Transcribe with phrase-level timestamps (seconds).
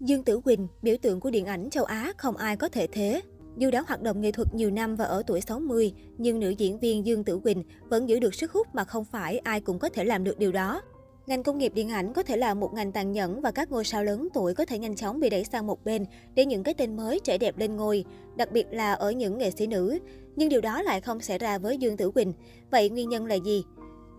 [0.00, 3.20] Dương Tử Quỳnh, biểu tượng của điện ảnh châu Á không ai có thể thế.
[3.56, 6.78] Dù đã hoạt động nghệ thuật nhiều năm và ở tuổi 60, nhưng nữ diễn
[6.78, 9.88] viên Dương Tử Quỳnh vẫn giữ được sức hút mà không phải ai cũng có
[9.88, 10.82] thể làm được điều đó.
[11.26, 13.84] Ngành công nghiệp điện ảnh có thể là một ngành tàn nhẫn và các ngôi
[13.84, 16.04] sao lớn tuổi có thể nhanh chóng bị đẩy sang một bên
[16.34, 18.04] để những cái tên mới trẻ đẹp lên ngôi,
[18.36, 19.98] đặc biệt là ở những nghệ sĩ nữ.
[20.36, 22.32] Nhưng điều đó lại không xảy ra với Dương Tử Quỳnh.
[22.70, 23.64] Vậy nguyên nhân là gì?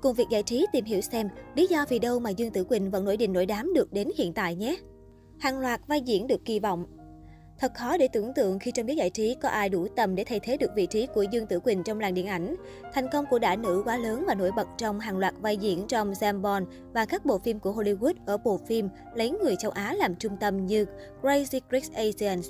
[0.01, 2.91] Cùng việc giải trí tìm hiểu xem lý do vì đâu mà Dương Tử Quỳnh
[2.91, 4.77] vẫn nổi đình nổi đám được đến hiện tại nhé.
[5.39, 6.85] Hàng loạt vai diễn được kỳ vọng
[7.59, 10.23] Thật khó để tưởng tượng khi trong giới giải trí có ai đủ tầm để
[10.23, 12.55] thay thế được vị trí của Dương Tử Quỳnh trong làng điện ảnh.
[12.93, 15.85] Thành công của đã nữ quá lớn và nổi bật trong hàng loạt vai diễn
[15.87, 19.71] trong James Bond và các bộ phim của Hollywood ở bộ phim lấy người châu
[19.71, 20.85] Á làm trung tâm như
[21.21, 22.49] Crazy Rich Asians,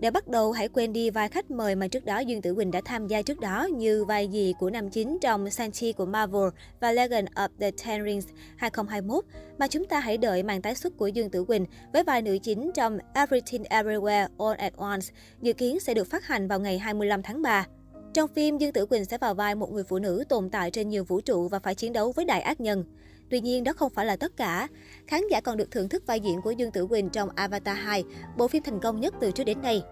[0.00, 2.70] để bắt đầu, hãy quên đi vai khách mời mà trước đó Dương Tử Quỳnh
[2.70, 6.48] đã tham gia trước đó như vai gì của năm chính trong Sanchi của Marvel
[6.80, 9.24] và Legend of the Ten Rings 2021,
[9.58, 12.38] mà chúng ta hãy đợi màn tái xuất của Dương Tử Quỳnh với vai nữ
[12.42, 15.06] chính trong Everything Everywhere All at Once,
[15.40, 17.66] dự kiến sẽ được phát hành vào ngày 25 tháng 3.
[18.14, 20.88] Trong phim, Dương Tử Quỳnh sẽ vào vai một người phụ nữ tồn tại trên
[20.88, 22.84] nhiều vũ trụ và phải chiến đấu với đại ác nhân.
[23.30, 24.68] Tuy nhiên, đó không phải là tất cả.
[25.06, 28.04] Khán giả còn được thưởng thức vai diễn của Dương Tử Quỳnh trong Avatar 2,
[28.36, 29.82] bộ phim thành công nhất từ trước đến nay.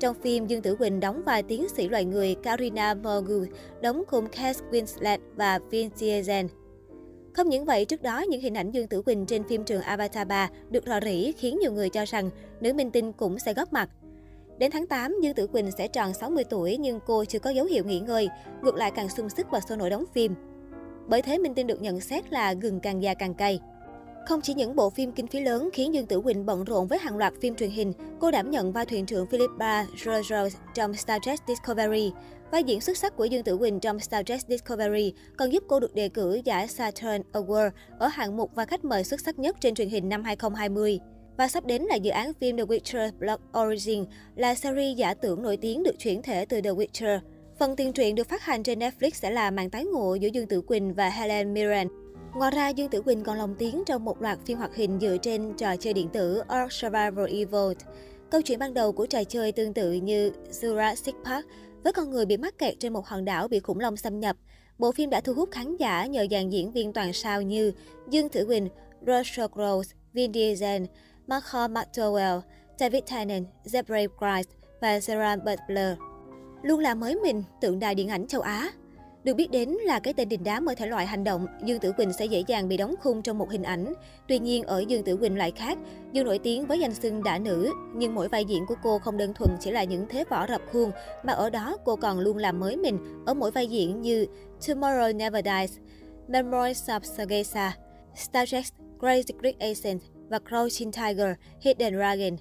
[0.00, 3.44] Trong phim, Dương Tử Quỳnh đóng vai tiến sĩ loài người Karina Morgul,
[3.82, 6.46] đóng cùng Kate Winslet và Vin Diesel.
[7.32, 10.28] Không những vậy, trước đó những hình ảnh Dương Tử Quỳnh trên phim trường Avatar
[10.28, 13.72] 3 được rò rỉ khiến nhiều người cho rằng nữ minh tinh cũng sẽ góp
[13.72, 13.90] mặt.
[14.58, 17.66] Đến tháng 8, Dương Tử Quỳnh sẽ tròn 60 tuổi nhưng cô chưa có dấu
[17.66, 18.28] hiệu nghỉ ngơi,
[18.62, 20.34] ngược lại càng sung sức và sôi nổi đóng phim.
[21.08, 23.60] Bởi thế Minh Tinh được nhận xét là gừng càng già càng cay.
[24.26, 26.98] Không chỉ những bộ phim kinh phí lớn khiến Dương Tử Quỳnh bận rộn với
[26.98, 31.22] hàng loạt phim truyền hình, cô đảm nhận vai thuyền trưởng Philippa Rogers trong Star
[31.22, 32.12] Trek Discovery.
[32.50, 35.80] Vai diễn xuất sắc của Dương Tử Quỳnh trong Star Trek Discovery còn giúp cô
[35.80, 39.56] được đề cử giải Saturn Award ở hạng mục và khách mời xuất sắc nhất
[39.60, 41.00] trên truyền hình năm 2020.
[41.36, 44.04] Và sắp đến là dự án phim The Witcher Blood Origin,
[44.36, 47.18] là series giả tưởng nổi tiếng được chuyển thể từ The Witcher.
[47.58, 50.46] Phần tiền truyện được phát hành trên Netflix sẽ là màn tái ngộ giữa Dương
[50.46, 51.88] Tử Quỳnh và Helen Mirren.
[52.34, 55.16] Ngoài ra, Dương Tử Quỳnh còn lồng tiếng trong một loạt phim hoạt hình dựa
[55.22, 57.86] trên trò chơi điện tử Ark Survival Evolved.
[58.30, 61.46] Câu chuyện ban đầu của trò chơi tương tự như Jurassic Park,
[61.84, 64.36] với con người bị mắc kẹt trên một hòn đảo bị khủng long xâm nhập.
[64.78, 67.72] Bộ phim đã thu hút khán giả nhờ dàn diễn viên toàn sao như
[68.10, 68.68] Dương Tử Quỳnh,
[69.06, 69.82] Russell Crowe,
[70.12, 70.82] Vin Diesel,
[71.26, 72.40] Malcolm McDowell,
[72.78, 75.98] David Tennant, Zebra Price và Sarah Butler.
[76.62, 78.70] Luôn là mới mình, tượng đài điện ảnh châu Á.
[79.24, 81.92] Được biết đến là cái tên đình đám ở thể loại hành động, Dương Tử
[81.92, 83.92] Quỳnh sẽ dễ dàng bị đóng khung trong một hình ảnh.
[84.28, 85.78] Tuy nhiên, ở Dương Tử Quỳnh lại khác.
[86.12, 89.16] Dương nổi tiếng với danh xưng đã nữ, nhưng mỗi vai diễn của cô không
[89.16, 90.90] đơn thuần chỉ là những thế võ rập khuôn,
[91.24, 94.26] mà ở đó cô còn luôn làm mới mình ở mỗi vai diễn như
[94.60, 95.78] Tomorrow Never Dies,
[96.28, 97.76] Memories of Sagesa,
[98.14, 98.64] Star Trek,
[99.00, 101.28] Crazy Great Asians và Crouching Tiger,
[101.60, 102.36] Hidden Dragon.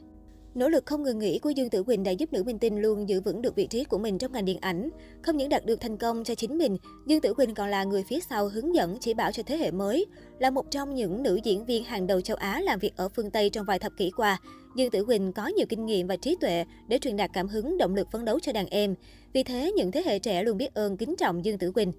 [0.55, 3.09] Nỗ lực không ngừng nghỉ của Dương Tử Quỳnh đã giúp nữ minh tinh luôn
[3.09, 4.89] giữ vững được vị trí của mình trong ngành điện ảnh.
[5.21, 6.77] Không những đạt được thành công cho chính mình,
[7.07, 9.71] Dương Tử Quỳnh còn là người phía sau hướng dẫn chỉ bảo cho thế hệ
[9.71, 10.05] mới.
[10.39, 13.31] Là một trong những nữ diễn viên hàng đầu châu Á làm việc ở phương
[13.31, 14.39] Tây trong vài thập kỷ qua,
[14.75, 17.77] Dương Tử Quỳnh có nhiều kinh nghiệm và trí tuệ để truyền đạt cảm hứng,
[17.77, 18.95] động lực phấn đấu cho đàn em.
[19.33, 21.91] Vì thế, những thế hệ trẻ luôn biết ơn kính trọng Dương Tử Quỳnh.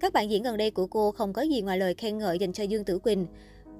[0.00, 2.52] Các bạn diễn gần đây của cô không có gì ngoài lời khen ngợi dành
[2.52, 3.26] cho Dương Tử Quỳnh.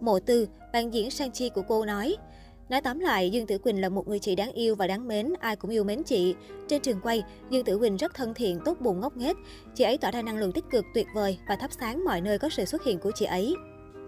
[0.00, 2.16] Mộ Tư, bạn diễn Sang Chi của cô nói,
[2.70, 5.32] Nói tóm lại, Dương Tử Quỳnh là một người chị đáng yêu và đáng mến,
[5.40, 6.34] ai cũng yêu mến chị.
[6.68, 9.36] Trên trường quay, Dương Tử Quỳnh rất thân thiện, tốt bụng ngốc nghếch.
[9.74, 12.38] Chị ấy tỏa ra năng lượng tích cực tuyệt vời và thắp sáng mọi nơi
[12.38, 13.54] có sự xuất hiện của chị ấy.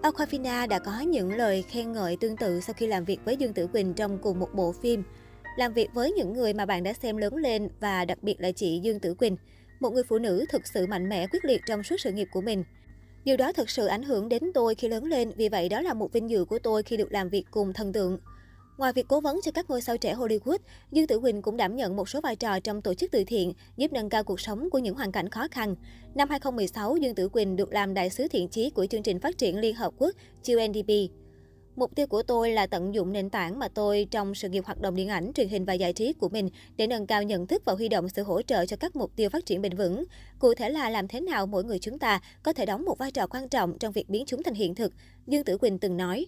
[0.03, 3.53] Aquafina đã có những lời khen ngợi tương tự sau khi làm việc với Dương
[3.53, 5.03] Tử Quỳnh trong cùng một bộ phim.
[5.57, 8.53] Làm việc với những người mà bạn đã xem lớn lên và đặc biệt là
[8.53, 9.37] chị Dương Tử Quỳnh,
[9.81, 12.41] một người phụ nữ thực sự mạnh mẽ quyết liệt trong suốt sự nghiệp của
[12.41, 12.65] mình.
[13.25, 15.95] Điều đó thực sự ảnh hưởng đến tôi khi lớn lên, vì vậy đó là
[15.95, 18.19] một vinh dự của tôi khi được làm việc cùng thần tượng.
[18.77, 20.59] Ngoài việc cố vấn cho các ngôi sao trẻ Hollywood,
[20.93, 23.53] Dương Tử Quỳnh cũng đảm nhận một số vai trò trong tổ chức từ thiện,
[23.77, 25.75] giúp nâng cao cuộc sống của những hoàn cảnh khó khăn.
[26.15, 29.39] Năm 2016, Dương Tử Quỳnh được làm đại sứ thiện chí của chương trình phát
[29.39, 30.11] triển Liên Hợp Quốc
[30.49, 31.13] UNDP.
[31.77, 34.81] Mục tiêu của tôi là tận dụng nền tảng mà tôi trong sự nghiệp hoạt
[34.81, 37.63] động điện ảnh, truyền hình và giải trí của mình để nâng cao nhận thức
[37.65, 40.05] và huy động sự hỗ trợ cho các mục tiêu phát triển bền vững.
[40.39, 43.11] Cụ thể là làm thế nào mỗi người chúng ta có thể đóng một vai
[43.11, 44.93] trò quan trọng trong việc biến chúng thành hiện thực,
[45.27, 46.27] Dương Tử Quỳnh từng nói.